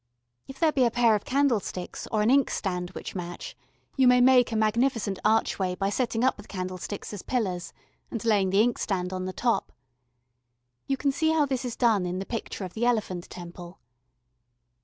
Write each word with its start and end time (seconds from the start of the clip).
If 0.47 0.57
there 0.59 0.71
be 0.71 0.83
a 0.83 0.89
pair 0.89 1.13
of 1.13 1.25
candlesticks 1.25 2.07
or 2.11 2.23
an 2.23 2.31
inkstand 2.31 2.89
which 2.89 3.13
match, 3.13 3.55
you 3.95 4.07
may 4.07 4.19
make 4.19 4.51
a 4.51 4.55
magnificent 4.55 5.19
archway 5.23 5.75
by 5.75 5.91
setting 5.91 6.23
up 6.23 6.37
the 6.37 6.47
candlesticks 6.47 7.13
as 7.13 7.21
pillars 7.21 7.71
and 8.09 8.25
laying 8.25 8.49
the 8.49 8.61
inkstand 8.63 9.13
on 9.13 9.25
the 9.25 9.31
top. 9.31 9.71
You 10.87 10.97
can 10.97 11.11
see 11.11 11.29
how 11.33 11.45
this 11.45 11.63
is 11.63 11.75
done 11.75 12.07
in 12.07 12.17
the 12.17 12.25
picture 12.25 12.65
of 12.65 12.73
the 12.73 12.83
Elephant 12.87 13.29
Temple. 13.29 13.77